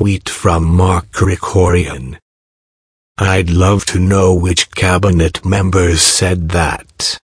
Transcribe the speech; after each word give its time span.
tweet 0.00 0.30
from 0.30 0.64
Mark 0.64 1.10
Krikorian. 1.10 2.16
I'd 3.18 3.50
love 3.50 3.84
to 3.92 3.98
know 3.98 4.34
which 4.34 4.70
cabinet 4.70 5.44
members 5.44 6.00
said 6.00 6.48
that. 6.60 7.18